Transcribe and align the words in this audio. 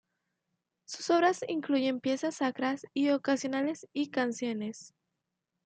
Sus 0.87 1.11
obras 1.11 1.45
incluyen 1.47 1.99
piezas 1.99 2.33
sacras 2.37 2.87
y 2.91 3.11
ocasionales 3.11 3.87
y 3.93 4.09
canciones. 4.09 4.95